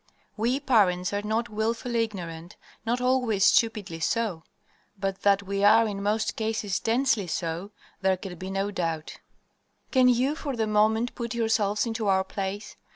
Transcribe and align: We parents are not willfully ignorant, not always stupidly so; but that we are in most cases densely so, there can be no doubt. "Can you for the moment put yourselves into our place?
We 0.35 0.59
parents 0.59 1.13
are 1.13 1.21
not 1.21 1.47
willfully 1.49 2.03
ignorant, 2.03 2.55
not 2.87 2.99
always 2.99 3.43
stupidly 3.45 3.99
so; 3.99 4.41
but 4.99 5.21
that 5.21 5.43
we 5.43 5.63
are 5.63 5.87
in 5.87 6.01
most 6.01 6.35
cases 6.35 6.79
densely 6.79 7.27
so, 7.27 7.69
there 8.01 8.17
can 8.17 8.35
be 8.39 8.49
no 8.49 8.71
doubt. 8.71 9.19
"Can 9.91 10.09
you 10.09 10.33
for 10.33 10.55
the 10.55 10.65
moment 10.65 11.13
put 11.13 11.35
yourselves 11.35 11.85
into 11.85 12.07
our 12.07 12.23
place? 12.23 12.75